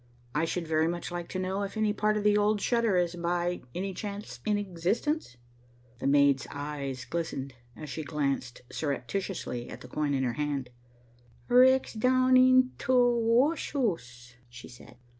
[0.33, 3.15] "I should very much like to know if any part of the old shutter is
[3.15, 5.37] by any chance in existence."
[5.99, 10.71] The maid's eyes glistened, as she glanced surreptitiously at the coin in her hand.
[11.47, 14.97] "Wreck's down in t' wash'oose," she said.